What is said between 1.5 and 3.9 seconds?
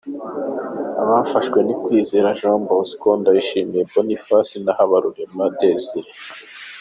ni Kwizera Jean Bosco, Ndayishimiye